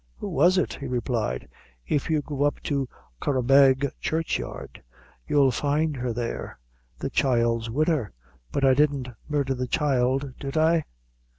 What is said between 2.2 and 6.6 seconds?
go up to Curraghbeg churchyard, you'll find her there;